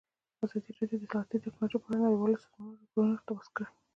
[0.43, 3.67] ازادي راډیو د اطلاعاتی تکنالوژي په اړه د نړیوالو سازمانونو راپورونه اقتباس کړي.